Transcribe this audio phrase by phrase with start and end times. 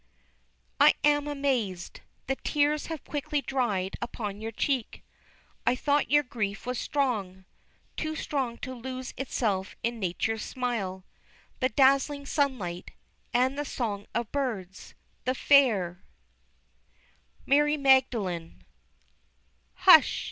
[0.79, 2.01] I am amazed!
[2.25, 5.03] the tears have quickly dried upon your cheek.
[5.63, 7.45] I thought your grief was strong,
[7.95, 11.05] Too strong to lose itself in Nature's smile,
[11.59, 12.93] The dazzling sunlight,
[13.31, 14.95] and the song of birds,
[15.25, 16.03] The fair
[17.45, 18.63] MARY MAGDALENE.
[19.85, 20.19] Hush!